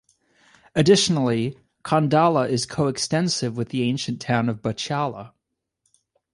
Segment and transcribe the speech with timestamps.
[0.73, 5.33] Additionally, Qandala is coextensive with the ancient town of Botiala.